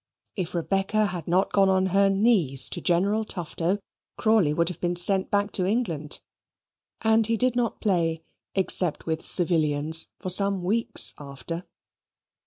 If 0.35 0.55
Rebecca 0.55 1.05
had 1.05 1.27
not 1.27 1.51
gone 1.51 1.69
on 1.69 1.85
her 1.93 2.09
knees 2.09 2.69
to 2.69 2.81
General 2.81 3.23
Tufto, 3.23 3.77
Crawley 4.17 4.51
would 4.51 4.67
have 4.69 4.81
been 4.81 4.95
sent 4.95 5.29
back 5.29 5.51
to 5.51 5.67
England; 5.67 6.21
and 7.01 7.27
he 7.27 7.37
did 7.37 7.55
not 7.55 7.79
play, 7.79 8.23
except 8.55 9.05
with 9.05 9.23
civilians, 9.23 10.07
for 10.17 10.31
some 10.31 10.63
weeks 10.63 11.13
after. 11.19 11.67